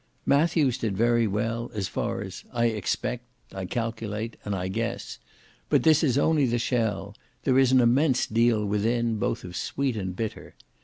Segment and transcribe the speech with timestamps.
[0.25, 5.19] Matthews did very well, as far as "I expect," "I calculate," and "I guess;"
[5.69, 9.95] but this is only the shell; there is an immense deal within, both of sweet
[9.95, 10.55] and bitter.